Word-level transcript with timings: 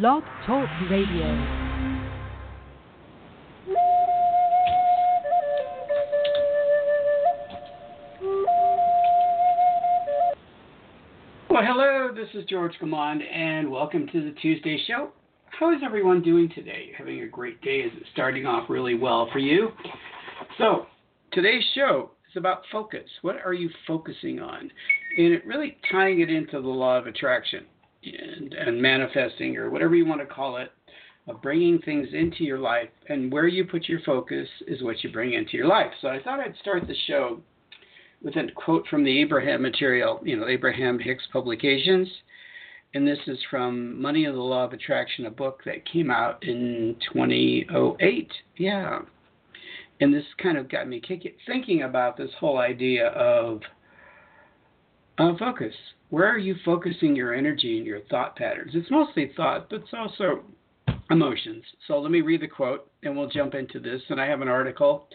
Blog 0.00 0.22
Talk 0.46 0.66
Radio. 0.90 1.26
Well, 11.50 11.62
hello, 11.62 12.10
this 12.14 12.26
is 12.32 12.46
George 12.48 12.72
Gamond, 12.80 13.20
and 13.30 13.70
welcome 13.70 14.06
to 14.06 14.24
the 14.24 14.34
Tuesday 14.40 14.82
show. 14.86 15.10
How 15.60 15.74
is 15.74 15.82
everyone 15.84 16.22
doing 16.22 16.50
today? 16.54 16.92
Having 16.96 17.20
a 17.20 17.28
great 17.28 17.60
day? 17.60 17.80
Is 17.80 17.92
it 17.94 18.04
starting 18.14 18.46
off 18.46 18.70
really 18.70 18.94
well 18.94 19.28
for 19.30 19.40
you? 19.40 19.72
So, 20.56 20.86
today's 21.34 21.64
show 21.74 22.12
is 22.30 22.38
about 22.38 22.62
focus. 22.72 23.10
What 23.20 23.36
are 23.44 23.52
you 23.52 23.68
focusing 23.86 24.40
on? 24.40 24.70
And 25.18 25.34
it 25.34 25.44
really 25.44 25.76
tying 25.90 26.20
it 26.20 26.30
into 26.30 26.62
the 26.62 26.68
law 26.68 26.96
of 26.96 27.06
attraction 27.06 27.66
and, 28.04 28.54
and 28.54 28.80
manifesting, 28.80 29.56
or 29.56 29.70
whatever 29.70 29.94
you 29.94 30.06
want 30.06 30.20
to 30.20 30.26
call 30.26 30.56
it, 30.56 30.72
of 31.28 31.40
bringing 31.40 31.78
things 31.80 32.08
into 32.12 32.44
your 32.44 32.58
life. 32.58 32.88
And 33.08 33.32
where 33.32 33.46
you 33.46 33.64
put 33.64 33.88
your 33.88 34.00
focus 34.04 34.48
is 34.66 34.82
what 34.82 35.02
you 35.04 35.12
bring 35.12 35.34
into 35.34 35.56
your 35.56 35.66
life. 35.66 35.92
So, 36.00 36.08
I 36.08 36.22
thought 36.22 36.40
I'd 36.40 36.56
start 36.60 36.86
the 36.86 36.96
show 37.06 37.40
with 38.22 38.36
a 38.36 38.46
quote 38.54 38.86
from 38.88 39.04
the 39.04 39.20
Abraham 39.20 39.62
material, 39.62 40.20
you 40.22 40.36
know, 40.36 40.48
Abraham 40.48 40.98
Hicks 40.98 41.24
Publications. 41.32 42.08
And 42.94 43.06
this 43.06 43.18
is 43.26 43.38
from 43.50 44.00
Money 44.00 44.26
of 44.26 44.34
the 44.34 44.40
Law 44.40 44.64
of 44.64 44.72
Attraction, 44.72 45.26
a 45.26 45.30
book 45.30 45.62
that 45.64 45.90
came 45.90 46.10
out 46.10 46.42
in 46.44 46.96
2008. 47.12 48.32
Yeah. 48.58 49.00
And 50.00 50.12
this 50.12 50.24
kind 50.42 50.58
of 50.58 50.68
got 50.68 50.88
me 50.88 51.00
thinking 51.46 51.82
about 51.82 52.16
this 52.16 52.30
whole 52.38 52.58
idea 52.58 53.08
of 53.08 53.62
uh, 55.22 55.36
focus. 55.38 55.74
Where 56.10 56.28
are 56.28 56.38
you 56.38 56.56
focusing 56.64 57.16
your 57.16 57.34
energy 57.34 57.78
and 57.78 57.86
your 57.86 58.00
thought 58.10 58.36
patterns? 58.36 58.72
It's 58.74 58.90
mostly 58.90 59.32
thought, 59.36 59.70
but 59.70 59.82
it's 59.82 59.94
also 59.94 60.42
emotions. 61.10 61.64
So 61.86 61.98
let 61.98 62.10
me 62.10 62.20
read 62.20 62.42
the 62.42 62.48
quote 62.48 62.90
and 63.02 63.16
we'll 63.16 63.28
jump 63.28 63.54
into 63.54 63.80
this. 63.80 64.02
And 64.08 64.20
I 64.20 64.26
have 64.26 64.42
an 64.42 64.48
article 64.48 65.08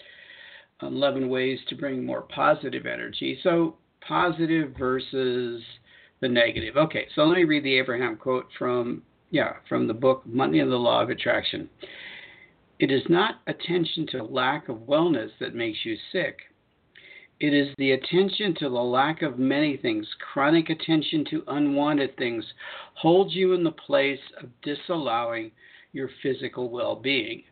on 0.81 0.93
11 0.93 1.29
ways 1.29 1.59
to 1.69 1.75
bring 1.75 2.05
more 2.05 2.21
positive 2.21 2.85
energy. 2.85 3.39
So, 3.43 3.75
positive 4.07 4.73
versus 4.77 5.61
the 6.21 6.29
negative. 6.29 6.77
Okay, 6.77 7.07
so 7.13 7.23
let 7.23 7.35
me 7.35 7.43
read 7.43 7.63
the 7.63 7.77
Abraham 7.77 8.15
quote 8.15 8.47
from 8.57 9.03
yeah, 9.29 9.53
from 9.67 9.87
the 9.87 9.93
book 9.93 10.25
Money 10.25 10.59
and 10.59 10.71
the 10.71 10.77
Law 10.77 11.01
of 11.01 11.09
Attraction. 11.09 11.69
It 12.79 12.91
is 12.91 13.01
not 13.09 13.41
attention 13.47 14.07
to 14.11 14.23
lack 14.23 14.69
of 14.69 14.77
wellness 14.77 15.31
that 15.41 15.53
makes 15.53 15.79
you 15.83 15.97
sick. 16.11 16.37
It 17.39 17.53
is 17.53 17.67
the 17.77 17.91
attention 17.91 18.55
to 18.55 18.69
the 18.69 18.75
lack 18.75 19.21
of 19.21 19.37
many 19.37 19.77
things, 19.77 20.07
chronic 20.33 20.71
attention 20.71 21.23
to 21.29 21.43
unwanted 21.47 22.17
things, 22.17 22.43
holds 22.95 23.35
you 23.35 23.53
in 23.53 23.63
the 23.63 23.71
place 23.71 24.19
of 24.41 24.49
disallowing 24.63 25.51
your 25.93 26.09
physical 26.23 26.69
well 26.69 26.95
being. 26.95 27.43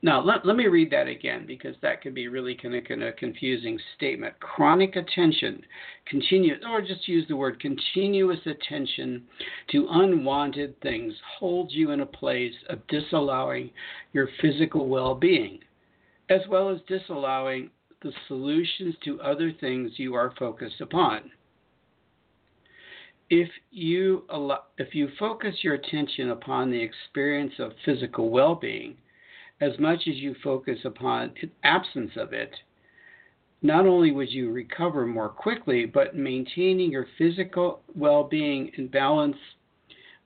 Now, 0.00 0.20
let, 0.20 0.46
let 0.46 0.56
me 0.56 0.66
read 0.66 0.90
that 0.92 1.08
again 1.08 1.44
because 1.46 1.74
that 1.82 2.02
could 2.02 2.14
be 2.14 2.28
really 2.28 2.54
kind 2.54 2.74
of, 2.74 2.84
kind 2.84 3.02
of 3.02 3.16
confusing 3.16 3.78
statement. 3.96 4.38
Chronic 4.38 4.94
attention, 4.94 5.62
continuous, 6.06 6.60
or 6.68 6.80
just 6.80 7.08
use 7.08 7.26
the 7.28 7.36
word 7.36 7.60
continuous 7.60 8.38
attention 8.46 9.24
to 9.72 9.88
unwanted 9.90 10.80
things 10.80 11.14
holds 11.38 11.72
you 11.72 11.90
in 11.90 12.00
a 12.00 12.06
place 12.06 12.54
of 12.68 12.86
disallowing 12.86 13.70
your 14.12 14.28
physical 14.40 14.88
well 14.88 15.16
being, 15.16 15.58
as 16.30 16.42
well 16.48 16.68
as 16.68 16.78
disallowing 16.86 17.70
the 18.02 18.12
solutions 18.28 18.94
to 19.04 19.20
other 19.20 19.52
things 19.52 19.92
you 19.96 20.14
are 20.14 20.32
focused 20.38 20.80
upon. 20.80 21.30
If 23.30 23.48
you, 23.70 24.24
allow, 24.30 24.62
if 24.78 24.94
you 24.94 25.08
focus 25.18 25.56
your 25.62 25.74
attention 25.74 26.30
upon 26.30 26.70
the 26.70 26.80
experience 26.80 27.52
of 27.58 27.72
physical 27.84 28.30
well 28.30 28.54
being, 28.54 28.96
as 29.60 29.78
much 29.78 30.00
as 30.08 30.16
you 30.16 30.34
focus 30.42 30.78
upon 30.84 31.34
absence 31.64 32.12
of 32.16 32.32
it, 32.32 32.54
not 33.60 33.86
only 33.86 34.12
would 34.12 34.30
you 34.30 34.50
recover 34.52 35.04
more 35.04 35.28
quickly, 35.28 35.84
but 35.84 36.16
maintaining 36.16 36.92
your 36.92 37.06
physical 37.18 37.82
well 37.94 38.24
being 38.24 38.70
and 38.76 38.90
balance 38.90 39.36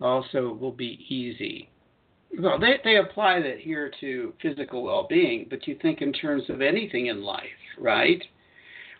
also 0.01 0.53
will 0.53 0.73
be 0.73 1.05
easy. 1.09 1.72
Well, 2.39 2.59
they, 2.59 2.77
they 2.83 2.97
apply 2.97 3.41
that 3.43 3.59
here 3.59 3.91
to 4.01 4.33
physical 4.41 4.83
well 4.83 5.07
being, 5.09 5.47
but 5.51 5.67
you 5.67 5.77
think 5.83 6.01
in 6.01 6.13
terms 6.13 6.45
of 6.49 6.63
anything 6.63 7.07
in 7.07 7.23
life, 7.23 7.45
right? 7.79 8.23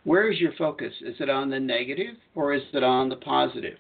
Where 0.05 0.31
is 0.31 0.41
your 0.41 0.53
focus? 0.59 0.93
Is 1.01 1.17
it 1.21 1.31
on 1.31 1.49
the 1.49 1.61
negative 1.61 2.17
or 2.35 2.53
is 2.53 2.63
it 2.73 2.83
on 2.83 3.09
the 3.09 3.17
positive? 3.17 3.79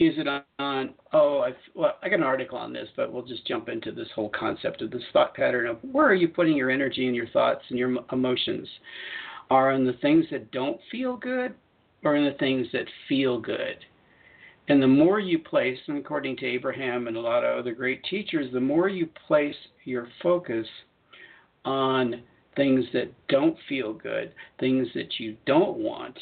Is 0.00 0.14
it 0.16 0.26
on, 0.58 0.94
oh, 1.12 1.40
I, 1.40 1.52
well, 1.76 1.92
I 2.02 2.08
got 2.08 2.18
an 2.18 2.24
article 2.24 2.58
on 2.58 2.72
this, 2.72 2.88
but 2.96 3.12
we'll 3.12 3.22
just 3.22 3.46
jump 3.46 3.68
into 3.68 3.92
this 3.92 4.08
whole 4.14 4.30
concept 4.30 4.82
of 4.82 4.90
this 4.90 5.02
thought 5.12 5.34
pattern 5.34 5.68
of 5.68 5.78
where 5.82 6.06
are 6.06 6.14
you 6.14 6.26
putting 6.26 6.56
your 6.56 6.70
energy 6.70 7.06
and 7.06 7.14
your 7.14 7.28
thoughts 7.28 7.62
and 7.68 7.78
your 7.78 7.96
emotions? 8.10 8.68
Are 9.50 9.70
in 9.72 9.86
the 9.86 9.92
things 9.94 10.24
that 10.32 10.50
don't 10.50 10.80
feel 10.90 11.16
good 11.16 11.54
or 12.02 12.16
in 12.16 12.24
the 12.24 12.36
things 12.38 12.66
that 12.72 12.86
feel 13.08 13.40
good? 13.40 13.76
And 14.68 14.82
the 14.82 14.88
more 14.88 15.20
you 15.20 15.38
place, 15.38 15.78
and 15.88 15.98
according 15.98 16.36
to 16.38 16.46
Abraham 16.46 17.06
and 17.06 17.16
a 17.16 17.20
lot 17.20 17.44
of 17.44 17.58
other 17.58 17.74
great 17.74 18.02
teachers, 18.04 18.52
the 18.52 18.60
more 18.60 18.88
you 18.88 19.08
place 19.26 19.54
your 19.84 20.08
focus 20.22 20.66
on 21.64 22.22
things 22.56 22.84
that 22.92 23.12
don't 23.28 23.56
feel 23.68 23.92
good, 23.92 24.32
things 24.60 24.88
that 24.94 25.18
you 25.18 25.36
don't 25.44 25.76
want, 25.76 26.18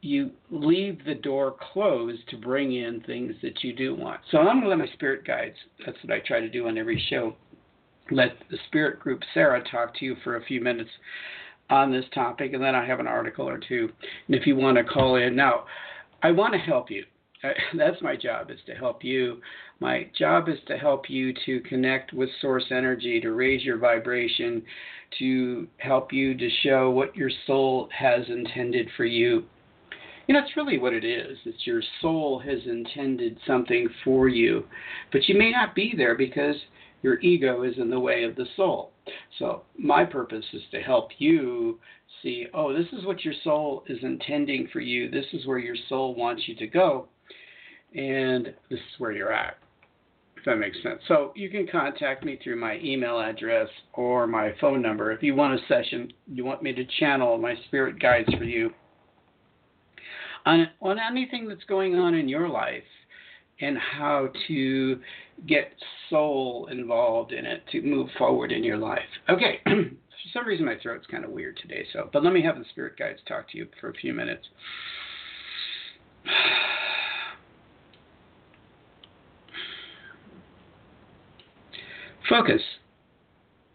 you 0.00 0.30
leave 0.50 1.04
the 1.04 1.14
door 1.14 1.56
closed 1.72 2.28
to 2.28 2.36
bring 2.36 2.74
in 2.74 3.00
things 3.02 3.34
that 3.42 3.62
you 3.62 3.72
do 3.72 3.94
want. 3.94 4.20
So 4.30 4.38
I'm 4.38 4.60
going 4.60 4.62
to 4.62 4.68
let 4.68 4.78
my 4.78 4.92
spirit 4.92 5.24
guides, 5.24 5.56
that's 5.84 5.96
what 6.02 6.12
I 6.12 6.20
try 6.20 6.40
to 6.40 6.48
do 6.48 6.68
on 6.68 6.76
every 6.76 7.02
show, 7.08 7.34
let 8.10 8.32
the 8.50 8.58
spirit 8.66 9.00
group 9.00 9.22
Sara 9.32 9.62
talk 9.70 9.96
to 9.98 10.04
you 10.04 10.16
for 10.22 10.36
a 10.36 10.44
few 10.44 10.60
minutes 10.60 10.90
on 11.70 11.90
this 11.90 12.04
topic, 12.12 12.52
and 12.52 12.62
then 12.62 12.74
I 12.74 12.84
have 12.84 13.00
an 13.00 13.06
article 13.06 13.48
or 13.48 13.58
two. 13.58 13.88
And 14.26 14.36
if 14.36 14.46
you 14.46 14.56
want 14.56 14.76
to 14.76 14.84
call 14.84 15.16
in, 15.16 15.34
now, 15.34 15.64
I 16.24 16.30
want 16.30 16.54
to 16.54 16.58
help 16.58 16.90
you. 16.90 17.04
That's 17.76 18.00
my 18.00 18.16
job, 18.16 18.50
is 18.50 18.58
to 18.66 18.74
help 18.74 19.04
you. 19.04 19.42
My 19.78 20.08
job 20.18 20.48
is 20.48 20.58
to 20.68 20.78
help 20.78 21.10
you 21.10 21.34
to 21.44 21.60
connect 21.60 22.14
with 22.14 22.30
source 22.40 22.64
energy, 22.70 23.20
to 23.20 23.32
raise 23.32 23.62
your 23.62 23.76
vibration, 23.76 24.62
to 25.18 25.68
help 25.76 26.14
you 26.14 26.34
to 26.34 26.48
show 26.62 26.90
what 26.90 27.14
your 27.14 27.30
soul 27.46 27.90
has 27.92 28.22
intended 28.28 28.88
for 28.96 29.04
you 29.04 29.44
you 30.26 30.32
know, 30.32 30.40
it's 30.40 30.56
really 30.56 30.78
what 30.78 30.94
it 30.94 31.04
is. 31.04 31.36
It's 31.44 31.66
your 31.66 31.82
soul 32.00 32.38
has 32.38 32.58
intended 32.66 33.38
something 33.46 33.88
for 34.04 34.28
you, 34.28 34.64
but 35.12 35.28
you 35.28 35.36
may 35.38 35.50
not 35.50 35.74
be 35.74 35.92
there 35.96 36.16
because 36.16 36.56
your 37.04 37.20
ego 37.20 37.64
is 37.64 37.74
in 37.76 37.90
the 37.90 38.00
way 38.00 38.24
of 38.24 38.34
the 38.34 38.46
soul. 38.56 38.90
So, 39.38 39.64
my 39.78 40.06
purpose 40.06 40.46
is 40.54 40.62
to 40.70 40.80
help 40.80 41.10
you 41.18 41.78
see 42.22 42.46
oh, 42.54 42.72
this 42.72 42.86
is 42.92 43.04
what 43.04 43.24
your 43.24 43.34
soul 43.44 43.84
is 43.88 43.98
intending 44.02 44.68
for 44.72 44.80
you. 44.80 45.10
This 45.10 45.26
is 45.34 45.46
where 45.46 45.58
your 45.58 45.76
soul 45.90 46.14
wants 46.14 46.48
you 46.48 46.56
to 46.56 46.66
go. 46.66 47.08
And 47.94 48.46
this 48.70 48.80
is 48.80 48.98
where 48.98 49.12
you're 49.12 49.32
at. 49.32 49.58
If 50.38 50.46
that 50.46 50.56
makes 50.56 50.82
sense. 50.82 51.00
So, 51.06 51.32
you 51.36 51.50
can 51.50 51.68
contact 51.70 52.24
me 52.24 52.38
through 52.42 52.56
my 52.56 52.78
email 52.82 53.20
address 53.20 53.68
or 53.92 54.26
my 54.26 54.54
phone 54.58 54.80
number. 54.80 55.12
If 55.12 55.22
you 55.22 55.34
want 55.34 55.60
a 55.60 55.66
session, 55.68 56.10
you 56.26 56.46
want 56.46 56.62
me 56.62 56.72
to 56.72 56.86
channel 56.98 57.36
my 57.36 57.54
spirit 57.66 58.00
guides 58.00 58.32
for 58.38 58.44
you 58.44 58.72
on, 60.46 60.68
on 60.80 60.98
anything 60.98 61.48
that's 61.48 61.64
going 61.64 61.96
on 61.96 62.14
in 62.14 62.28
your 62.28 62.48
life 62.48 62.82
and 63.60 63.78
how 63.78 64.28
to 64.48 64.98
get 65.46 65.72
soul 66.10 66.68
involved 66.70 67.32
in 67.32 67.44
it 67.44 67.62
to 67.72 67.82
move 67.82 68.08
forward 68.18 68.52
in 68.52 68.64
your 68.64 68.78
life. 68.78 69.00
Okay, 69.28 69.60
for 69.64 70.30
some 70.32 70.46
reason 70.46 70.66
my 70.66 70.76
throat's 70.82 71.06
kind 71.06 71.24
of 71.24 71.30
weird 71.30 71.56
today, 71.56 71.86
so 71.92 72.10
but 72.12 72.24
let 72.24 72.32
me 72.32 72.42
have 72.42 72.58
the 72.58 72.64
spirit 72.70 72.98
guides 72.98 73.20
talk 73.26 73.48
to 73.50 73.58
you 73.58 73.68
for 73.80 73.90
a 73.90 73.94
few 73.94 74.12
minutes. 74.12 74.46
Focus. 82.28 82.62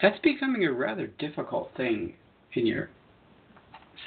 That's 0.02 0.20
becoming 0.20 0.66
a 0.66 0.72
rather 0.72 1.08
difficult 1.08 1.72
thing 1.78 2.16
in 2.54 2.66
your 2.66 2.90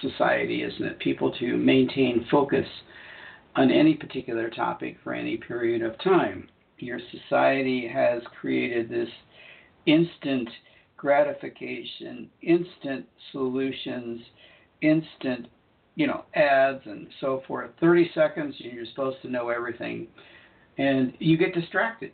society, 0.00 0.62
isn't 0.62 0.84
it? 0.84 0.98
People 0.98 1.32
to 1.38 1.56
maintain 1.56 2.26
focus 2.30 2.66
on 3.56 3.70
any 3.70 3.94
particular 3.94 4.49
topic 4.50 4.96
for 5.02 5.12
any 5.14 5.37
period 5.37 5.82
of 5.82 5.99
time. 6.02 6.49
Your 6.78 6.99
society 7.10 7.88
has 7.93 8.22
created 8.40 8.88
this 8.88 9.08
instant 9.87 10.49
gratification, 10.96 12.31
instant 12.43 13.06
solutions, 13.32 14.20
instant, 14.81 15.49
you 15.96 16.06
know, 16.06 16.25
ads 16.34 16.81
and 16.87 17.08
so 17.20 17.43
forth. 17.46 17.70
30 17.81 18.10
seconds, 18.14 18.54
you're 18.58 18.87
supposed 18.87 19.20
to 19.22 19.28
know 19.28 19.49
everything, 19.49 20.06
and 20.78 21.12
you 21.19 21.37
get 21.37 21.55
distracted. 21.55 22.12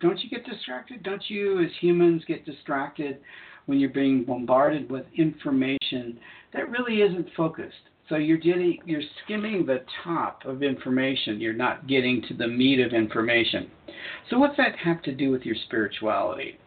Don't 0.00 0.20
you 0.22 0.28
get 0.28 0.44
distracted? 0.44 1.02
Don't 1.02 1.22
you, 1.28 1.60
as 1.64 1.70
humans, 1.80 2.22
get 2.28 2.44
distracted 2.44 3.18
when 3.66 3.78
you're 3.78 3.90
being 3.90 4.24
bombarded 4.24 4.90
with 4.90 5.06
information 5.16 6.18
that 6.52 6.70
really 6.70 7.00
isn't 7.00 7.28
focused. 7.36 7.74
So 8.08 8.16
you're 8.16 8.36
getting 8.36 8.78
you're 8.84 9.02
skimming 9.24 9.64
the 9.64 9.82
top 10.02 10.44
of 10.44 10.62
information. 10.62 11.40
You're 11.40 11.54
not 11.54 11.86
getting 11.86 12.22
to 12.28 12.34
the 12.34 12.46
meat 12.46 12.80
of 12.80 12.92
information. 12.92 13.70
So 14.28 14.38
what's 14.38 14.56
that 14.58 14.76
have 14.76 15.02
to 15.02 15.12
do 15.12 15.30
with 15.30 15.42
your 15.42 15.56
spirituality? 15.66 16.58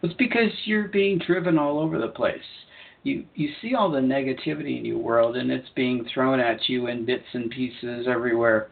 Well, 0.00 0.10
it's 0.10 0.18
because 0.18 0.50
you're 0.64 0.88
being 0.88 1.18
driven 1.18 1.58
all 1.58 1.78
over 1.78 1.98
the 1.98 2.08
place. 2.08 2.38
You 3.02 3.24
you 3.34 3.50
see 3.60 3.74
all 3.74 3.90
the 3.90 4.00
negativity 4.00 4.78
in 4.78 4.86
your 4.86 4.98
world 4.98 5.36
and 5.36 5.50
it's 5.50 5.68
being 5.76 6.06
thrown 6.12 6.40
at 6.40 6.66
you 6.68 6.86
in 6.86 7.04
bits 7.04 7.26
and 7.34 7.50
pieces 7.50 8.06
everywhere. 8.08 8.68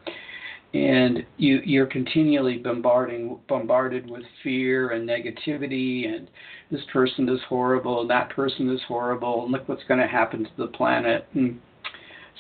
And 0.73 1.27
you 1.37 1.61
you're 1.63 1.85
continually 1.85 2.57
bombarding 2.57 3.39
bombarded 3.47 4.09
with 4.09 4.23
fear 4.43 4.93
and 4.93 5.07
negativity 5.07 6.09
and 6.09 6.31
this 6.71 6.81
person 6.91 7.29
is 7.29 7.41
horrible 7.51 8.01
and 8.01 8.09
that 8.09 8.31
person 8.31 8.71
is 8.71 8.81
horrible 8.89 9.43
and 9.43 9.53
look 9.53 9.69
what's 9.69 9.85
going 9.85 10.01
to 10.01 10.07
happen 10.07 10.45
to 10.45 10.51
the 10.57 10.69
planet 10.69 11.29
and 11.35 11.61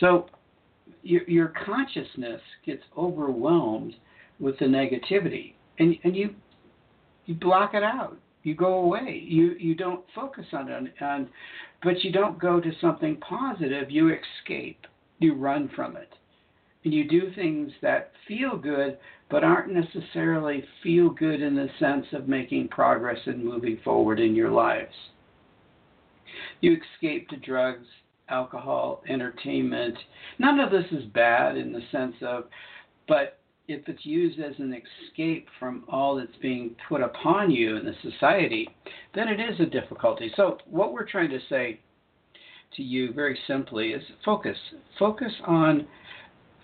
so 0.00 0.26
your, 1.02 1.22
your 1.28 1.52
consciousness 1.64 2.40
gets 2.64 2.82
overwhelmed 2.96 3.94
with 4.40 4.58
the 4.58 4.64
negativity, 4.66 5.54
and 5.78 5.96
and 6.04 6.16
you 6.16 6.34
you 7.26 7.34
block 7.34 7.74
it 7.74 7.82
out. 7.82 8.16
You 8.42 8.54
go 8.54 8.74
away. 8.74 9.22
You 9.24 9.54
you 9.58 9.74
don't 9.74 10.04
focus 10.14 10.46
on 10.52 10.68
it, 10.68 10.92
and 11.00 11.28
but 11.82 12.02
you 12.02 12.12
don't 12.12 12.38
go 12.38 12.60
to 12.60 12.72
something 12.80 13.16
positive. 13.16 13.90
You 13.90 14.10
escape. 14.10 14.86
You 15.18 15.34
run 15.34 15.70
from 15.76 15.96
it, 15.96 16.12
and 16.84 16.92
you 16.92 17.08
do 17.08 17.30
things 17.34 17.70
that 17.80 18.12
feel 18.26 18.56
good, 18.56 18.98
but 19.30 19.44
aren't 19.44 19.72
necessarily 19.72 20.64
feel 20.82 21.10
good 21.10 21.40
in 21.40 21.54
the 21.54 21.68
sense 21.78 22.06
of 22.12 22.28
making 22.28 22.68
progress 22.68 23.18
and 23.26 23.44
moving 23.44 23.78
forward 23.84 24.18
in 24.18 24.34
your 24.34 24.50
lives. 24.50 24.94
You 26.60 26.76
escape 26.94 27.28
to 27.28 27.36
drugs, 27.36 27.86
alcohol, 28.32 29.02
entertainment. 29.08 29.96
None 30.38 30.58
of 30.58 30.70
this 30.70 30.86
is 30.90 31.04
bad 31.12 31.56
in 31.56 31.72
the 31.72 31.82
sense 31.92 32.16
of, 32.22 32.44
but 33.06 33.38
if 33.68 33.88
it's 33.88 34.04
used 34.04 34.40
as 34.40 34.54
an 34.58 34.74
escape 34.74 35.46
from 35.58 35.84
all 35.88 36.16
that's 36.16 36.36
being 36.40 36.74
put 36.88 37.00
upon 37.00 37.50
you 37.50 37.76
in 37.76 37.84
the 37.84 37.94
society, 38.02 38.68
then 39.14 39.28
it 39.28 39.38
is 39.38 39.60
a 39.60 39.66
difficulty. 39.66 40.32
So, 40.36 40.58
what 40.68 40.92
we're 40.92 41.08
trying 41.08 41.30
to 41.30 41.38
say 41.48 41.80
to 42.76 42.82
you 42.82 43.12
very 43.12 43.38
simply 43.46 43.92
is 43.92 44.02
focus. 44.24 44.56
Focus 44.98 45.32
on 45.46 45.86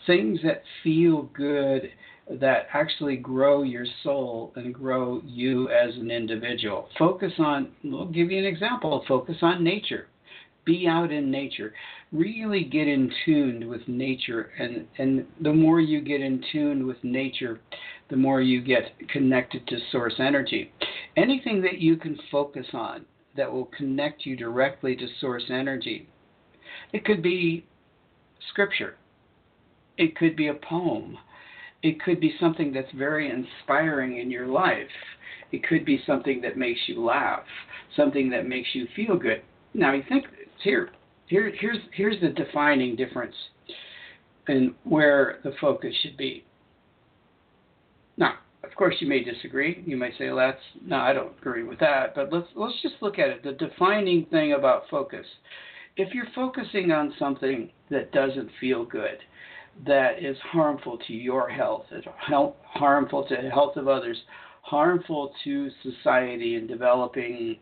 things 0.06 0.41
that 0.43 0.62
feel 0.82 1.31
good, 1.35 1.91
that 2.31 2.67
actually 2.73 3.17
grow 3.17 3.62
your 3.62 3.87
soul 4.03 4.53
and 4.56 4.75
grow 4.75 5.23
you 5.25 5.69
as 5.69 5.94
an 5.97 6.11
individual. 6.11 6.88
Focus 6.99 7.32
on, 7.38 7.70
we'll 7.85 8.06
give 8.06 8.31
you 8.31 8.38
an 8.38 8.44
example, 8.44 9.05
focus 9.06 9.37
on 9.43 9.62
nature 9.62 10.09
be 10.69 10.87
out 10.87 11.11
in 11.11 11.31
nature 11.31 11.73
really 12.12 12.62
get 12.65 12.87
in 12.87 13.11
tuned 13.25 13.67
with 13.67 13.81
nature. 13.88 14.50
And 14.59 14.87
and 14.99 15.26
the 15.41 15.53
more 15.53 15.81
you 15.81 16.00
get 16.00 16.20
in 16.20 16.44
tuned 16.53 16.87
with 16.87 17.03
nature 17.03 17.61
the 18.11 18.17
more 18.17 18.41
you 18.41 18.62
get 18.62 18.93
connected 19.09 19.67
to 19.67 19.76
source 19.91 20.15
energy. 20.19 20.70
Anything 21.17 21.61
that 21.62 21.79
you 21.79 21.97
can 21.97 22.19
focus 22.31 22.67
on 22.73 23.05
that 23.37 23.53
will 23.53 23.70
connect 23.76 24.25
you 24.25 24.37
directly 24.37 24.94
to 24.97 25.06
source 25.20 25.44
energy 25.50 26.09
it 26.93 27.05
could 27.05 27.23
be 27.23 27.65
scripture. 28.50 28.97
It 29.97 30.17
could 30.17 30.37
be 30.37 30.49
a 30.49 30.55
poem. 30.55 31.19
It 31.82 32.00
could 32.03 32.20
be 32.20 32.35
something 32.41 32.73
that's 32.73 32.93
very 32.93 33.31
inspiring 33.31 34.19
in 34.19 34.31
your 34.31 34.47
life. 34.47 34.97
It 35.50 35.67
could 35.67 35.85
be 35.85 36.03
something 36.06 36.41
that 36.43 36.56
makes 36.56 36.81
you 36.87 37.03
laugh 37.03 37.44
something 37.97 38.31
that 38.31 38.47
makes 38.47 38.69
you 38.75 38.87
feel 38.94 39.17
good. 39.17 39.43
Now 39.75 39.93
you 39.93 40.03
think 40.09 40.25
here, 40.62 40.90
here, 41.26 41.52
here's 41.58 41.78
here's 41.94 42.20
the 42.20 42.28
defining 42.28 42.96
difference 42.96 43.34
and 44.49 44.75
where 44.84 45.38
the 45.44 45.52
focus 45.60 45.94
should 46.02 46.16
be. 46.16 46.44
Now, 48.16 48.34
of 48.64 48.75
course, 48.75 48.96
you 49.00 49.06
may 49.06 49.22
disagree. 49.22 49.82
You 49.87 49.96
may 49.96 50.10
say, 50.19 50.28
well, 50.28 50.37
"That's 50.37 50.62
no, 50.84 50.96
I 50.96 51.12
don't 51.12 51.37
agree 51.38 51.62
with 51.62 51.78
that." 51.81 52.14
But 52.14 52.32
let's 52.32 52.49
let's 52.55 52.81
just 52.82 52.96
look 53.00 53.19
at 53.19 53.28
it. 53.28 53.43
The 53.43 53.52
defining 53.52 54.26
thing 54.26 54.52
about 54.52 54.88
focus. 54.90 55.26
If 55.96 56.14
you're 56.14 56.28
focusing 56.34 56.93
on 56.93 57.14
something 57.19 57.70
that 57.90 58.12
doesn't 58.12 58.50
feel 58.60 58.84
good, 58.84 59.19
that 59.87 60.22
is 60.22 60.37
harmful 60.38 60.99
to 61.06 61.12
your 61.12 61.49
health, 61.49 61.87
it's 61.90 62.06
harmful 62.19 63.26
to 63.26 63.37
the 63.43 63.50
health 63.50 63.76
of 63.76 63.88
others, 63.88 64.16
harmful 64.62 65.32
to 65.44 65.70
society 65.82 66.55
in 66.55 66.66
developing 66.66 67.58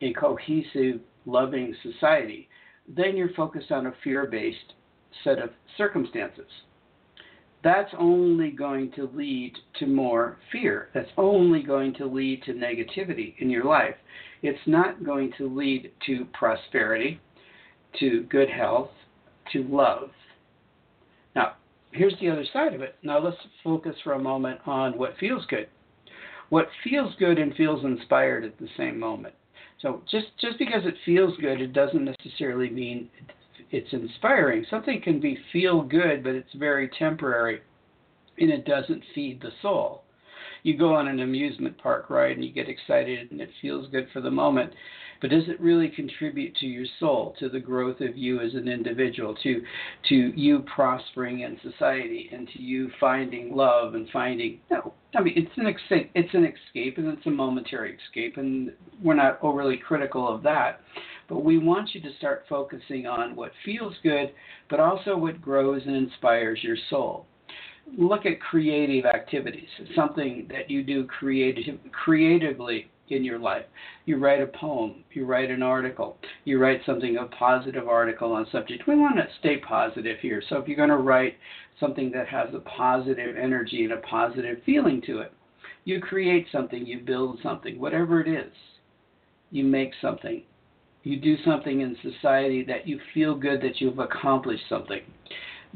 a 0.00 0.12
cohesive 0.14 1.00
loving 1.28 1.74
society, 1.82 2.48
then 2.88 3.16
you're 3.16 3.34
focused 3.34 3.70
on 3.70 3.86
a 3.86 3.94
fear 4.02 4.26
based 4.26 4.72
set 5.24 5.38
of 5.38 5.50
circumstances. 5.76 6.48
That's 7.64 7.92
only 7.98 8.50
going 8.50 8.92
to 8.92 9.10
lead 9.14 9.52
to 9.80 9.86
more 9.86 10.38
fear. 10.52 10.88
That's 10.94 11.10
only 11.16 11.62
going 11.62 11.94
to 11.94 12.06
lead 12.06 12.42
to 12.44 12.52
negativity 12.52 13.34
in 13.38 13.50
your 13.50 13.64
life. 13.64 13.96
It's 14.42 14.58
not 14.66 15.04
going 15.04 15.32
to 15.38 15.48
lead 15.48 15.90
to 16.06 16.24
prosperity, 16.32 17.20
to 17.98 18.22
good 18.24 18.48
health, 18.48 18.90
to 19.52 19.64
love. 19.64 20.10
Now, 21.34 21.54
here's 21.90 22.14
the 22.20 22.30
other 22.30 22.44
side 22.52 22.74
of 22.74 22.80
it. 22.80 22.94
Now, 23.02 23.18
let's 23.18 23.36
focus 23.64 23.96
for 24.04 24.12
a 24.12 24.18
moment 24.18 24.60
on 24.64 24.96
what 24.96 25.16
feels 25.18 25.44
good. 25.46 25.68
What 26.50 26.68
feels 26.84 27.12
good 27.18 27.38
and 27.38 27.54
feels 27.56 27.84
inspired 27.84 28.44
at 28.44 28.58
the 28.58 28.68
same 28.76 28.98
moment. 29.00 29.34
So 29.80 30.02
just 30.10 30.26
just 30.40 30.58
because 30.58 30.84
it 30.84 30.94
feels 31.04 31.36
good, 31.38 31.60
it 31.60 31.72
doesn't 31.72 32.04
necessarily 32.04 32.70
mean 32.70 33.08
it's 33.70 33.92
inspiring. 33.92 34.66
Something 34.70 35.00
can 35.00 35.20
be 35.20 35.38
feel 35.52 35.82
good, 35.82 36.22
but 36.24 36.34
it's 36.34 36.52
very 36.54 36.88
temporary, 36.98 37.60
and 38.38 38.50
it 38.50 38.64
doesn't 38.64 39.02
feed 39.14 39.40
the 39.40 39.52
soul. 39.62 40.02
You 40.68 40.76
go 40.76 40.94
on 40.94 41.08
an 41.08 41.20
amusement 41.20 41.78
park 41.78 42.10
ride 42.10 42.32
and 42.32 42.44
you 42.44 42.52
get 42.52 42.68
excited 42.68 43.30
and 43.30 43.40
it 43.40 43.48
feels 43.62 43.88
good 43.88 44.06
for 44.12 44.20
the 44.20 44.30
moment, 44.30 44.70
but 45.22 45.30
does 45.30 45.48
it 45.48 45.58
really 45.62 45.88
contribute 45.88 46.54
to 46.56 46.66
your 46.66 46.84
soul, 47.00 47.34
to 47.38 47.48
the 47.48 47.58
growth 47.58 48.02
of 48.02 48.18
you 48.18 48.40
as 48.40 48.52
an 48.52 48.68
individual, 48.68 49.34
to 49.44 49.62
to 50.10 50.14
you 50.14 50.58
prospering 50.74 51.40
in 51.40 51.58
society, 51.62 52.28
and 52.34 52.46
to 52.48 52.60
you 52.60 52.90
finding 53.00 53.56
love 53.56 53.94
and 53.94 54.10
finding 54.10 54.60
no? 54.70 54.92
I 55.14 55.22
mean, 55.22 55.32
it's 55.36 55.56
an 55.56 55.68
escape. 55.68 56.10
It's 56.14 56.34
an 56.34 56.44
escape, 56.44 56.98
and 56.98 57.16
it's 57.16 57.26
a 57.26 57.30
momentary 57.30 57.96
escape, 58.04 58.36
and 58.36 58.70
we're 59.02 59.14
not 59.14 59.38
overly 59.40 59.78
critical 59.78 60.28
of 60.28 60.42
that. 60.42 60.82
But 61.30 61.44
we 61.44 61.56
want 61.56 61.94
you 61.94 62.02
to 62.02 62.14
start 62.18 62.44
focusing 62.46 63.06
on 63.06 63.34
what 63.34 63.52
feels 63.64 63.94
good, 64.02 64.34
but 64.68 64.80
also 64.80 65.16
what 65.16 65.40
grows 65.40 65.80
and 65.86 65.96
inspires 65.96 66.62
your 66.62 66.76
soul 66.90 67.24
look 67.96 68.26
at 68.26 68.40
creative 68.40 69.06
activities, 69.06 69.68
something 69.94 70.46
that 70.50 70.70
you 70.70 70.82
do 70.82 71.06
creative, 71.06 71.78
creatively 71.92 72.90
in 73.08 73.24
your 73.24 73.38
life. 73.38 73.64
You 74.04 74.18
write 74.18 74.42
a 74.42 74.46
poem, 74.46 75.04
you 75.12 75.24
write 75.24 75.50
an 75.50 75.62
article, 75.62 76.16
you 76.44 76.58
write 76.58 76.80
something, 76.84 77.16
a 77.16 77.26
positive 77.26 77.88
article 77.88 78.32
on 78.32 78.46
subject. 78.52 78.86
We 78.86 78.96
want 78.96 79.16
to 79.16 79.26
stay 79.40 79.58
positive 79.58 80.18
here. 80.20 80.42
So 80.48 80.56
if 80.56 80.68
you're 80.68 80.76
going 80.76 80.88
to 80.90 80.96
write 80.96 81.36
something 81.80 82.10
that 82.12 82.28
has 82.28 82.48
a 82.54 82.60
positive 82.60 83.36
energy 83.36 83.84
and 83.84 83.92
a 83.92 83.98
positive 83.98 84.58
feeling 84.64 85.00
to 85.06 85.20
it, 85.20 85.32
you 85.84 86.00
create 86.00 86.46
something, 86.52 86.84
you 86.84 87.00
build 87.00 87.38
something, 87.42 87.80
whatever 87.80 88.20
it 88.20 88.28
is. 88.28 88.52
You 89.50 89.64
make 89.64 89.92
something. 90.02 90.42
You 91.02 91.18
do 91.18 91.36
something 91.44 91.80
in 91.80 91.96
society 92.02 92.62
that 92.64 92.86
you 92.86 93.00
feel 93.14 93.34
good 93.34 93.62
that 93.62 93.80
you've 93.80 93.98
accomplished 93.98 94.64
something. 94.68 95.00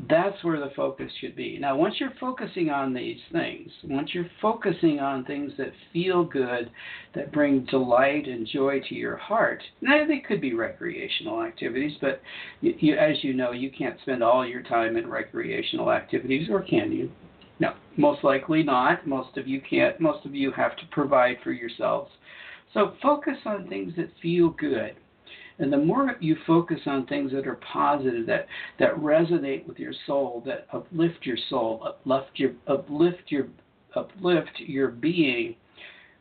That's 0.09 0.43
where 0.43 0.59
the 0.59 0.73
focus 0.75 1.13
should 1.21 1.37
be. 1.37 1.59
Now, 1.59 1.77
once 1.77 1.97
you're 2.01 2.15
focusing 2.19 2.71
on 2.71 2.95
these 2.95 3.21
things, 3.31 3.71
once 3.85 4.11
you're 4.15 4.31
focusing 4.41 5.01
on 5.01 5.25
things 5.25 5.53
that 5.59 5.73
feel 5.93 6.25
good, 6.25 6.71
that 7.15 7.33
bring 7.33 7.67
delight 7.67 8.27
and 8.27 8.47
joy 8.47 8.81
to 8.89 8.95
your 8.95 9.17
heart, 9.17 9.63
now 9.83 10.07
they 10.07 10.19
could 10.19 10.41
be 10.41 10.55
recreational 10.55 11.43
activities, 11.43 11.93
but 12.01 12.23
you, 12.63 12.75
you, 12.79 12.97
as 12.97 13.23
you 13.23 13.35
know, 13.35 13.53
you 13.53 13.71
can't 13.71 14.01
spend 14.01 14.23
all 14.23 14.47
your 14.47 14.63
time 14.63 14.97
in 14.97 15.11
recreational 15.11 15.93
activities, 15.93 16.49
or 16.51 16.63
can 16.63 16.91
you? 16.91 17.11
No, 17.61 17.75
most 17.97 18.25
likely 18.25 18.63
not. 18.63 19.07
Most 19.07 19.37
of 19.37 19.47
you 19.47 19.61
can't. 19.61 20.01
Most 20.01 20.25
of 20.25 20.35
you 20.35 20.51
have 20.53 20.75
to 20.77 20.83
provide 20.91 21.37
for 21.45 21.53
yourselves. 21.53 22.11
So 22.73 22.95
focus 23.03 23.37
on 23.45 23.69
things 23.69 23.93
that 23.97 24.09
feel 24.23 24.49
good. 24.49 24.97
And 25.63 25.73
the 25.73 25.79
more 25.79 26.17
you 26.19 26.37
focus 26.45 26.81
on 26.87 27.07
things 27.07 27.31
that 27.31 27.47
are 27.47 27.61
positive, 27.73 28.27
that, 28.27 28.49
that 28.81 28.97
resonate 28.97 29.65
with 29.65 29.79
your 29.79 29.93
soul, 30.09 30.43
that 30.45 30.67
uplift 30.73 31.25
your 31.25 31.37
soul, 31.49 31.81
uplift 31.87 32.31
your 32.35 32.51
uplift 32.67 33.31
your 33.31 33.47
uplift 33.95 34.59
your 34.59 34.89
being, 34.89 35.55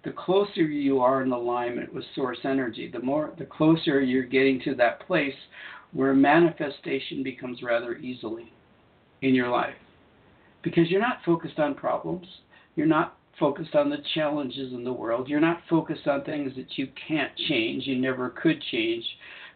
the 0.03 0.11
closer 0.11 0.61
you 0.61 0.99
are 0.99 1.23
in 1.23 1.31
alignment 1.31 1.91
with 1.91 2.03
source 2.13 2.37
energy, 2.43 2.87
the 2.87 2.99
more 2.99 3.33
the 3.39 3.45
closer 3.45 3.99
you're 3.99 4.21
getting 4.21 4.61
to 4.61 4.75
that 4.75 5.07
place 5.07 5.33
where 5.91 6.13
manifestation 6.13 7.23
becomes 7.23 7.63
rather 7.63 7.95
easily 7.95 8.53
in 9.23 9.33
your 9.33 9.49
life. 9.49 9.73
Because 10.61 10.91
you're 10.91 11.01
not 11.01 11.17
focused 11.25 11.57
on 11.57 11.73
problems. 11.73 12.27
You're 12.75 12.85
not 12.85 13.17
focused 13.39 13.75
on 13.75 13.89
the 13.89 13.97
challenges 14.13 14.73
in 14.73 14.83
the 14.83 14.93
world. 14.93 15.27
You're 15.27 15.39
not 15.39 15.61
focused 15.69 16.07
on 16.07 16.23
things 16.23 16.53
that 16.55 16.77
you 16.77 16.87
can't 17.07 17.31
change, 17.49 17.87
you 17.87 17.97
never 17.97 18.29
could 18.29 18.61
change, 18.71 19.03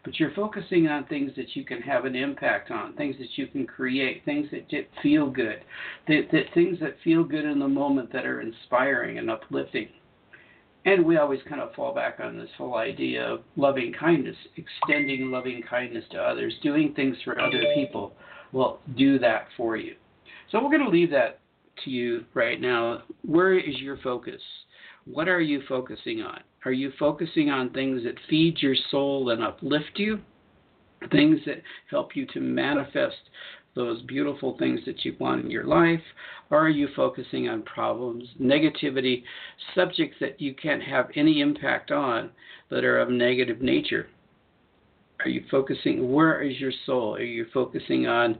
but 0.04 0.20
you're 0.20 0.34
focusing 0.34 0.88
on 0.88 1.06
things 1.06 1.32
that 1.36 1.56
you 1.56 1.66
can 1.66 1.82
have 1.82 2.06
an 2.06 2.16
impact 2.16 2.72
on, 2.72 2.94
things 2.94 3.16
that 3.20 3.38
you 3.38 3.48
can 3.48 3.66
create, 3.66 4.24
things 4.24 4.48
that 4.52 4.88
feel 5.02 5.30
good, 5.30 5.62
that, 6.08 6.28
that 6.32 6.54
things 6.54 6.80
that 6.80 6.96
feel 7.04 7.24
good 7.24 7.46
in 7.46 7.60
the 7.60 7.68
moment 7.68 8.14
that 8.14 8.26
are 8.26 8.42
inspiring 8.42 9.18
and 9.18 9.30
uplifting. 9.30 9.90
And 10.86 11.04
we 11.04 11.18
always 11.18 11.40
kind 11.50 11.62
of 11.62 11.74
fall 11.74 11.96
back 11.96 12.20
on 12.20 12.38
this 12.38 12.50
whole 12.58 12.76
idea 12.76 13.26
of 13.26 13.42
loving 13.56 13.92
kindness, 14.00 14.36
extending 14.56 15.32
loving 15.32 15.64
kindness 15.68 16.04
to 16.12 16.20
others, 16.20 16.54
doing 16.62 16.94
things 16.94 17.18
for 17.26 17.42
other 17.42 17.64
people 17.74 18.14
will 18.52 18.80
do 18.96 19.18
that 19.18 19.48
for 19.58 19.78
you. 19.78 19.96
So 20.52 20.64
we're 20.64 20.70
going 20.70 20.84
to 20.86 20.90
leave 20.90 21.10
that 21.10 21.40
to 21.84 21.90
you 21.90 22.26
right 22.34 22.60
now. 22.60 23.04
Where 23.24 23.58
is 23.58 23.80
your 23.80 23.98
focus? 23.98 24.42
What 25.06 25.28
are 25.28 25.42
you 25.42 25.62
focusing 25.68 26.22
on? 26.22 26.42
Are 26.66 26.72
you 26.72 26.92
focusing 26.98 27.50
on 27.50 27.70
things 27.70 28.04
that 28.04 28.16
feed 28.30 28.58
your 28.62 28.76
soul 28.90 29.30
and 29.30 29.44
uplift 29.44 29.92
you? 29.98 30.20
Things 31.12 31.40
that 31.46 31.62
help 31.90 32.16
you 32.16 32.26
to 32.28 32.40
manifest 32.40 33.18
those 33.76 34.02
beautiful 34.04 34.58
things 34.58 34.80
that 34.86 35.06
you 35.06 35.16
want 35.20 35.46
in 35.46 35.52
your 35.52 35.66
life? 35.66 36.02
Or 36.50 36.60
are 36.60 36.70
you 36.70 36.88
focusing 36.96 37.50
on 37.50 37.62
problems, 37.64 38.24
negativity, 38.42 39.24
subjects 39.76 40.18
that 40.22 40.40
you 40.42 40.56
can't 40.56 40.82
have 40.82 41.10
any 41.16 41.42
impact 41.42 41.92
on 41.92 42.32
that 42.70 42.84
are 42.84 43.00
of 43.00 43.10
negative 43.10 43.62
nature? 43.62 44.08
Are 45.24 45.30
you 45.30 45.44
focusing, 45.50 46.12
where 46.12 46.42
is 46.42 46.60
your 46.60 46.74
soul? 46.86 47.16
Are 47.16 47.24
you 47.24 47.46
focusing 47.54 48.08
on 48.08 48.38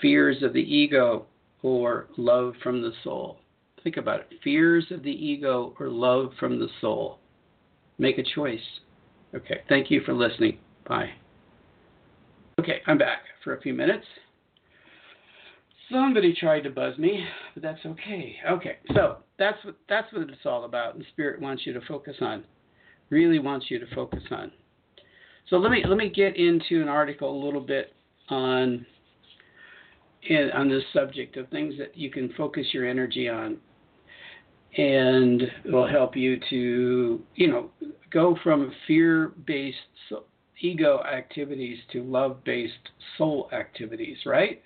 fears 0.00 0.42
of 0.42 0.52
the 0.52 0.60
ego 0.60 1.26
or 1.62 2.08
love 2.16 2.54
from 2.62 2.82
the 2.82 2.92
soul? 3.04 3.38
Think 3.82 3.96
about 3.96 4.20
it 4.20 4.28
fears 4.44 4.86
of 4.90 5.02
the 5.02 5.10
ego 5.10 5.74
or 5.80 5.88
love 5.88 6.32
from 6.38 6.58
the 6.58 6.68
soul. 6.80 7.18
Make 7.98 8.18
a 8.18 8.22
choice. 8.34 8.60
Okay, 9.34 9.60
thank 9.68 9.90
you 9.90 10.02
for 10.04 10.12
listening. 10.12 10.58
Bye. 10.86 11.10
Okay, 12.58 12.80
I'm 12.86 12.98
back 12.98 13.20
for 13.42 13.56
a 13.56 13.60
few 13.60 13.72
minutes. 13.72 14.04
Somebody 15.90 16.34
tried 16.34 16.60
to 16.64 16.70
buzz 16.70 16.96
me, 16.98 17.24
but 17.54 17.62
that's 17.62 17.84
okay. 17.84 18.36
Okay, 18.48 18.76
so 18.94 19.18
that's 19.38 19.58
what 19.64 19.76
that's 19.88 20.12
what 20.12 20.28
it's 20.28 20.44
all 20.44 20.64
about. 20.64 20.94
And 20.94 21.04
Spirit 21.12 21.40
wants 21.40 21.66
you 21.66 21.72
to 21.72 21.80
focus 21.88 22.16
on, 22.20 22.44
really 23.08 23.38
wants 23.38 23.66
you 23.70 23.78
to 23.78 23.86
focus 23.94 24.22
on. 24.30 24.52
So 25.48 25.56
let 25.56 25.72
me 25.72 25.82
let 25.86 25.96
me 25.96 26.08
get 26.08 26.36
into 26.36 26.80
an 26.80 26.88
article 26.88 27.34
a 27.34 27.44
little 27.44 27.60
bit 27.60 27.92
on 28.28 28.86
in, 30.28 30.50
on 30.54 30.68
this 30.68 30.84
subject 30.92 31.36
of 31.36 31.48
things 31.48 31.74
that 31.78 31.96
you 31.96 32.10
can 32.10 32.32
focus 32.36 32.66
your 32.72 32.86
energy 32.86 33.28
on, 33.28 33.56
and 34.76 35.42
it 35.42 35.72
will 35.72 35.88
help 35.88 36.16
you 36.16 36.38
to 36.50 37.20
you 37.34 37.48
know 37.48 37.70
go 38.10 38.36
from 38.42 38.72
fear-based 38.86 39.76
ego 40.62 41.02
activities 41.04 41.78
to 41.92 42.02
love-based 42.02 42.90
soul 43.16 43.48
activities, 43.52 44.18
right? 44.26 44.62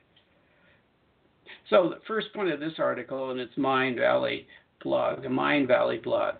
So 1.70 1.88
the 1.88 2.00
first 2.06 2.32
point 2.34 2.50
of 2.50 2.61
this 2.61 2.75
article, 2.78 3.30
and 3.30 3.40
it's 3.40 3.54
Mindvalley 3.54 4.46
blog, 4.82 5.23
the 5.23 5.28
Mindvalley 5.28 6.02
blog. 6.02 6.34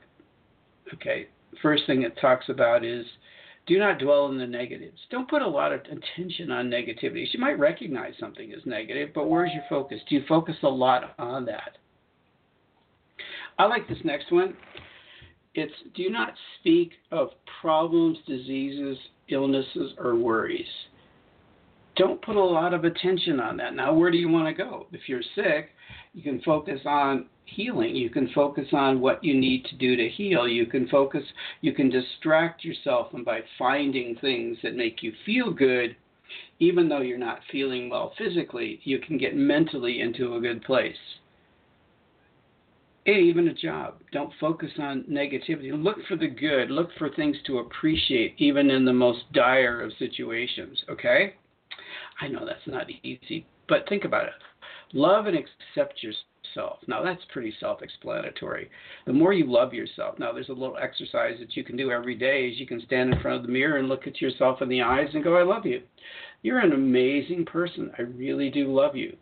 Okay, 0.93 1.29
first 1.63 1.85
thing 1.87 2.03
it 2.03 2.19
talks 2.21 2.49
about 2.49 2.85
is 2.85 3.07
do 3.67 3.79
not 3.79 3.99
dwell 3.99 4.29
in 4.29 4.39
the 4.39 4.47
negatives. 4.47 4.99
Don't 5.11 5.29
put 5.29 5.43
a 5.43 5.49
lot 5.49 5.73
of 5.73 5.81
attention 5.81 6.51
on 6.51 6.71
negativities. 6.71 7.33
You 7.33 7.41
might 7.41 7.59
recognize 7.59 8.15
something 8.21 8.53
as 8.53 8.65
negative, 8.67 9.11
but 9.15 9.29
where's 9.29 9.53
your 9.53 9.65
focus? 9.69 10.01
Do 10.09 10.17
you 10.17 10.25
focus 10.29 10.57
a 10.63 10.69
lot 10.69 11.15
on 11.19 11.45
that? 11.47 11.79
I 13.59 13.67
like 13.67 13.89
this 13.89 13.99
next 14.05 14.33
one. 14.33 14.57
It's 15.55 15.73
do 15.95 16.11
not 16.11 16.35
speak 16.59 16.93
of 17.13 17.29
problems, 17.61 18.19
diseases, 18.27 18.99
illnesses, 19.29 19.93
or 19.99 20.17
worries 20.17 20.67
don't 21.97 22.21
put 22.23 22.37
a 22.37 22.45
lot 22.45 22.75
of 22.75 22.85
attention 22.85 23.41
on 23.41 23.57
that. 23.59 23.75
Now, 23.75 23.95
where 23.95 24.11
do 24.11 24.19
you 24.19 24.29
want 24.29 24.47
to 24.49 24.63
go? 24.63 24.87
If 24.93 25.03
you're 25.09 25.23
sick, 25.35 25.71
you 26.13 26.23
can 26.23 26.41
focus 26.43 26.81
on 26.87 27.27
healing. 27.45 27.95
You 27.95 28.11
can 28.11 28.29
focus 28.35 28.67
on 28.73 29.01
what 29.01 29.23
you 29.23 29.35
need 29.39 29.65
to 29.67 29.77
do 29.77 29.97
to 29.97 30.09
heal. 30.09 30.49
You 30.49 30.67
can 30.67 30.89
focus, 30.89 31.25
you 31.61 31.73
can 31.73 31.91
distract 31.91 32.65
yourself 32.65 33.09
and 33.13 33.25
by 33.25 33.41
finding 33.59 34.17
things 34.17 34.59
that 34.63 34.77
make 34.77 35.03
you 35.03 35.13
feel 35.25 35.53
good, 35.53 35.97
even 36.59 36.89
though 36.89 37.01
you're 37.01 37.19
not 37.19 37.41
feeling 37.51 37.89
well 37.89 38.13
physically, 38.17 38.81
you 38.85 38.99
can 38.99 39.19
get 39.19 39.37
mentally 39.37 40.01
into 40.01 40.35
a 40.35 40.41
good 40.41 40.63
place. 40.63 40.97
And 43.07 43.19
even 43.19 43.49
a 43.49 43.55
job. 43.55 43.97
Don't 44.13 44.33
focus 44.41 44.71
on 44.79 45.05
negativity. 45.11 45.71
Look 45.71 45.99
for 46.09 46.17
the 46.17 46.29
good. 46.29 46.71
Look 46.71 46.89
for 46.99 47.11
things 47.11 47.37
to 47.47 47.59
appreciate, 47.59 48.35
even 48.39 48.71
in 48.71 48.87
the 48.87 48.95
most 48.95 49.31
dire 49.35 49.83
of 49.83 49.93
situations. 49.99 50.83
Okay? 50.89 51.35
I 52.23 52.29
know 52.29 52.47
that's 52.47 52.67
not 52.67 52.87
easy, 53.03 53.47
but 53.69 53.87
think 53.89 54.05
about 54.05 54.29
it. 54.29 54.33
Love 54.95 55.27
and 55.27 55.37
accept 55.37 56.03
yourself. 56.03 56.25
Now, 56.87 57.03
that's 57.03 57.23
pretty 57.33 57.55
self 57.61 57.83
explanatory. 57.83 58.71
The 59.07 59.13
more 59.13 59.33
you 59.33 59.51
love 59.51 59.75
yourself, 59.75 60.19
now 60.19 60.33
there's 60.33 60.49
a 60.49 60.53
little 60.53 60.77
exercise 60.77 61.37
that 61.41 61.57
you 61.57 61.65
can 61.65 61.77
do 61.77 61.91
every 61.91 62.15
day 62.15 62.49
is 62.49 62.59
you 62.59 62.67
can 62.67 62.85
stand 62.87 63.13
in 63.13 63.21
front 63.21 63.37
of 63.39 63.43
the 63.43 63.53
mirror 63.53 63.79
and 63.79 63.89
look 63.89 64.07
at 64.07 64.21
yourself 64.21 64.63
in 64.63 64.69
the 64.69 64.83
eyes 64.83 65.09
and 65.15 65.25
go, 65.25 65.37
I 65.37 65.43
love 65.43 65.67
you. 65.67 65.83
You're 66.43 66.61
an 66.61 66.73
amazing 66.73 67.47
person. 67.47 67.91
I 67.99 68.03
really 68.03 68.51
do 68.51 68.73
love 68.73 68.97
you. 68.97 69.17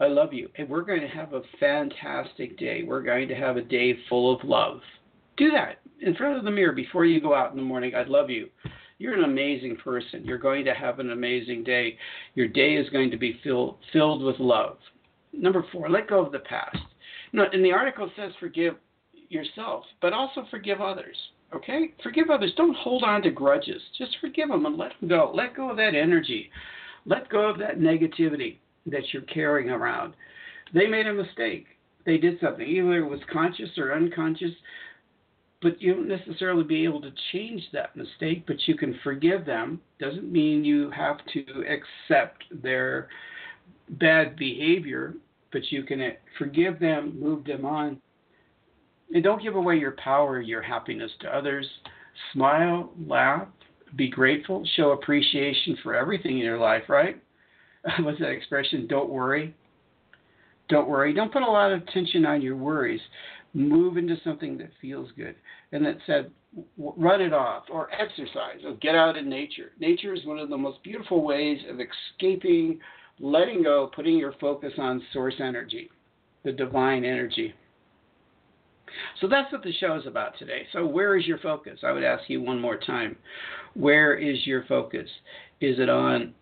I 0.00 0.06
love 0.06 0.32
you. 0.32 0.48
And 0.56 0.68
we're 0.68 0.82
going 0.82 1.00
to 1.00 1.08
have 1.08 1.32
a 1.32 1.42
fantastic 1.58 2.56
day. 2.58 2.84
We're 2.84 3.02
going 3.02 3.28
to 3.28 3.34
have 3.34 3.56
a 3.56 3.62
day 3.62 3.96
full 4.08 4.34
of 4.34 4.44
love. 4.44 4.80
Do 5.36 5.50
that 5.50 5.80
in 6.00 6.14
front 6.14 6.36
of 6.36 6.44
the 6.44 6.50
mirror 6.50 6.72
before 6.72 7.04
you 7.04 7.20
go 7.20 7.34
out 7.34 7.50
in 7.50 7.56
the 7.56 7.62
morning. 7.62 7.94
I 7.94 8.04
love 8.04 8.30
you. 8.30 8.48
You're 8.98 9.14
an 9.14 9.24
amazing 9.24 9.76
person. 9.76 10.24
You're 10.24 10.38
going 10.38 10.64
to 10.64 10.74
have 10.74 10.98
an 10.98 11.10
amazing 11.10 11.64
day. 11.64 11.96
Your 12.34 12.48
day 12.48 12.74
is 12.74 12.88
going 12.90 13.10
to 13.10 13.16
be 13.16 13.40
fill, 13.44 13.78
filled 13.92 14.22
with 14.22 14.38
love. 14.38 14.78
Number 15.38 15.64
four, 15.72 15.88
let 15.88 16.08
go 16.08 16.24
of 16.24 16.32
the 16.32 16.40
past. 16.40 16.78
No, 17.32 17.44
and 17.52 17.64
the 17.64 17.72
article 17.72 18.10
says 18.16 18.32
forgive 18.40 18.74
yourself, 19.28 19.84
but 20.00 20.12
also 20.12 20.44
forgive 20.50 20.80
others. 20.80 21.16
Okay? 21.54 21.94
Forgive 22.02 22.30
others. 22.30 22.52
Don't 22.56 22.76
hold 22.76 23.02
on 23.02 23.22
to 23.22 23.30
grudges. 23.30 23.80
Just 23.96 24.16
forgive 24.20 24.48
them 24.48 24.66
and 24.66 24.76
let 24.76 24.92
them 25.00 25.08
go. 25.08 25.32
Let 25.34 25.56
go 25.56 25.70
of 25.70 25.76
that 25.76 25.94
energy. 25.94 26.50
Let 27.06 27.28
go 27.28 27.48
of 27.48 27.58
that 27.58 27.78
negativity 27.78 28.58
that 28.86 29.12
you're 29.12 29.22
carrying 29.22 29.70
around. 29.70 30.14
They 30.74 30.86
made 30.86 31.06
a 31.06 31.14
mistake. 31.14 31.66
They 32.04 32.18
did 32.18 32.40
something. 32.40 32.66
Either 32.66 32.98
it 32.98 33.08
was 33.08 33.20
conscious 33.30 33.70
or 33.78 33.94
unconscious 33.94 34.52
but 35.60 35.80
you 35.82 35.94
don't 35.94 36.08
necessarily 36.08 36.62
be 36.62 36.84
able 36.84 37.00
to 37.00 37.12
change 37.32 37.62
that 37.72 37.96
mistake, 37.96 38.44
but 38.46 38.56
you 38.66 38.76
can 38.76 38.98
forgive 39.02 39.44
them. 39.44 39.80
Doesn't 39.98 40.30
mean 40.30 40.64
you 40.64 40.90
have 40.90 41.18
to 41.32 41.44
accept 41.66 42.44
their 42.62 43.08
bad 43.90 44.36
behavior, 44.36 45.14
but 45.52 45.62
you 45.70 45.82
can 45.82 46.00
uh, 46.00 46.10
forgive 46.38 46.78
them, 46.78 47.18
move 47.18 47.44
them 47.44 47.64
on. 47.64 48.00
And 49.12 49.24
don't 49.24 49.42
give 49.42 49.56
away 49.56 49.76
your 49.76 49.96
power, 50.02 50.40
your 50.40 50.62
happiness 50.62 51.10
to 51.20 51.34
others. 51.34 51.66
Smile, 52.32 52.92
laugh, 53.06 53.48
be 53.96 54.08
grateful, 54.08 54.66
show 54.76 54.90
appreciation 54.90 55.78
for 55.82 55.94
everything 55.94 56.32
in 56.32 56.44
your 56.44 56.58
life, 56.58 56.84
right? 56.88 57.22
What's 58.00 58.18
that 58.18 58.30
expression? 58.30 58.86
Don't 58.86 59.08
worry. 59.08 59.54
Don't 60.68 60.88
worry. 60.88 61.14
Don't 61.14 61.32
put 61.32 61.42
a 61.42 61.50
lot 61.50 61.72
of 61.72 61.82
attention 61.82 62.26
on 62.26 62.42
your 62.42 62.56
worries 62.56 63.00
move 63.54 63.96
into 63.96 64.16
something 64.24 64.58
that 64.58 64.70
feels 64.80 65.10
good. 65.16 65.34
And 65.72 65.84
that 65.84 65.96
said, 66.06 66.30
run 66.76 67.20
it 67.20 67.32
off 67.32 67.64
or 67.70 67.88
exercise 67.92 68.64
or 68.64 68.74
get 68.76 68.94
out 68.94 69.16
in 69.16 69.28
nature. 69.28 69.72
Nature 69.78 70.14
is 70.14 70.24
one 70.24 70.38
of 70.38 70.48
the 70.48 70.56
most 70.56 70.82
beautiful 70.82 71.22
ways 71.22 71.58
of 71.68 71.78
escaping, 71.80 72.78
letting 73.20 73.62
go, 73.62 73.90
putting 73.94 74.16
your 74.16 74.34
focus 74.40 74.72
on 74.78 75.02
source 75.12 75.34
energy, 75.40 75.90
the 76.44 76.52
divine 76.52 77.04
energy. 77.04 77.54
So 79.20 79.28
that's 79.28 79.52
what 79.52 79.62
the 79.62 79.72
show 79.72 79.96
is 79.96 80.06
about 80.06 80.38
today. 80.38 80.66
So, 80.72 80.86
where 80.86 81.16
is 81.16 81.26
your 81.26 81.38
focus? 81.38 81.80
I 81.82 81.92
would 81.92 82.04
ask 82.04 82.28
you 82.28 82.40
one 82.40 82.60
more 82.60 82.76
time. 82.76 83.16
Where 83.74 84.14
is 84.14 84.46
your 84.46 84.64
focus? 84.64 85.08
Is 85.60 85.78
it 85.78 85.88
on 85.88 86.34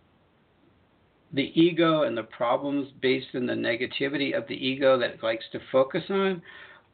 the 1.33 1.50
ego 1.61 2.02
and 2.02 2.16
the 2.16 2.23
problems 2.23 2.88
based 3.02 3.35
in 3.35 3.47
the 3.47 3.52
negativity 3.52 4.37
of 4.37 4.47
the 4.47 4.54
ego 4.54 4.99
that 4.99 5.11
it 5.11 5.23
likes 5.23 5.45
to 5.52 5.61
focus 5.73 6.04
on? 6.09 6.40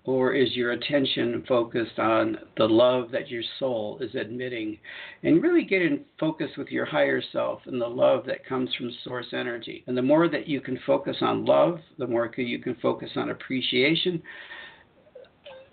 Or 0.04 0.32
is 0.34 0.56
your 0.56 0.72
attention 0.72 1.44
focused 1.46 1.98
on 1.98 2.36
the 2.56 2.64
love 2.64 3.12
that 3.12 3.30
your 3.30 3.42
soul 3.60 3.98
is 4.00 4.14
admitting? 4.16 4.78
And 5.22 5.40
really 5.40 5.64
get 5.64 5.82
in 5.82 6.04
focus 6.18 6.50
with 6.58 6.68
your 6.68 6.84
higher 6.84 7.22
self 7.32 7.60
and 7.66 7.80
the 7.80 7.86
love 7.86 8.26
that 8.26 8.44
comes 8.44 8.74
from 8.74 8.90
source 9.04 9.28
energy. 9.32 9.84
And 9.86 9.96
the 9.96 10.02
more 10.02 10.28
that 10.28 10.48
you 10.48 10.60
can 10.60 10.78
focus 10.84 11.18
on 11.20 11.44
love, 11.44 11.78
the 11.98 12.06
more 12.06 12.32
you 12.36 12.58
can 12.58 12.74
focus 12.82 13.10
on 13.14 13.30
appreciation. 13.30 14.20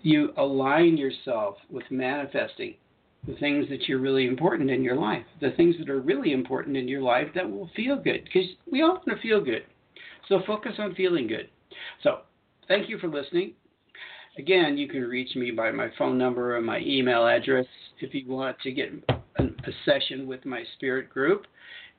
You 0.02 0.32
align 0.36 0.96
yourself 0.96 1.56
with 1.68 1.84
manifesting 1.90 2.76
the 3.26 3.34
things 3.34 3.68
that 3.68 3.88
you're 3.88 3.98
really 3.98 4.26
important 4.26 4.70
in 4.70 4.82
your 4.82 4.96
life, 4.96 5.24
the 5.40 5.50
things 5.50 5.74
that 5.78 5.90
are 5.90 6.00
really 6.00 6.32
important 6.32 6.76
in 6.76 6.88
your 6.88 7.02
life 7.02 7.28
that 7.34 7.50
will 7.50 7.68
feel 7.76 7.96
good, 7.96 8.24
because 8.24 8.48
we 8.70 8.80
all 8.80 8.94
want 8.94 9.08
to 9.08 9.18
feel 9.20 9.44
good. 9.44 9.64
So 10.28 10.40
focus 10.46 10.72
on 10.78 10.94
feeling 10.94 11.26
good. 11.26 11.50
So, 12.02 12.20
thank 12.66 12.88
you 12.88 12.98
for 12.98 13.08
listening. 13.08 13.54
Again, 14.40 14.78
you 14.78 14.88
can 14.88 15.02
reach 15.02 15.36
me 15.36 15.50
by 15.50 15.70
my 15.70 15.88
phone 15.98 16.16
number 16.16 16.56
or 16.56 16.62
my 16.62 16.78
email 16.78 17.26
address 17.26 17.66
if 18.00 18.14
you 18.14 18.26
want 18.26 18.58
to 18.60 18.72
get 18.72 18.88
a, 19.38 19.42
a 19.42 19.72
session 19.84 20.26
with 20.26 20.46
my 20.46 20.62
spirit 20.76 21.10
group. 21.10 21.46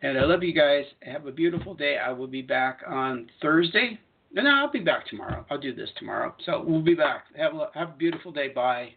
And 0.01 0.17
I 0.17 0.23
love 0.23 0.41
you 0.41 0.51
guys. 0.51 0.85
Have 1.03 1.27
a 1.27 1.31
beautiful 1.31 1.75
day. 1.75 1.97
I 2.03 2.11
will 2.11 2.25
be 2.25 2.41
back 2.41 2.79
on 2.87 3.29
Thursday. 3.43 3.99
No, 4.33 4.41
no, 4.41 4.49
I'll 4.49 4.71
be 4.71 4.79
back 4.79 5.05
tomorrow. 5.05 5.45
I'll 5.51 5.59
do 5.59 5.75
this 5.75 5.89
tomorrow. 5.99 6.33
So 6.47 6.63
we'll 6.65 6.81
be 6.81 6.95
back. 6.95 7.25
Have 7.37 7.53
a, 7.53 7.69
have 7.75 7.89
a 7.89 7.97
beautiful 7.99 8.31
day. 8.31 8.47
Bye. 8.47 8.93